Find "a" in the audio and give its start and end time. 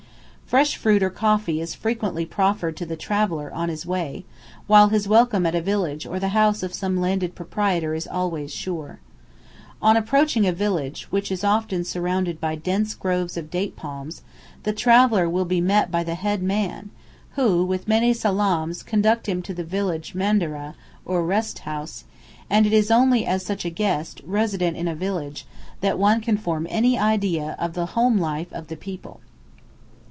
5.55-5.61, 10.45-10.51, 23.63-23.69, 24.89-24.95, 29.07-29.07